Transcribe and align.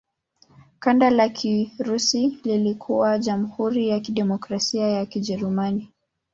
Kanda 0.79 1.09
la 1.11 1.29
Kirusi 1.29 2.37
lilikuwa 2.43 3.19
Jamhuri 3.19 3.87
ya 3.87 3.99
Kidemokrasia 3.99 4.87
ya 4.89 5.05
Kijerumani. 5.05 5.89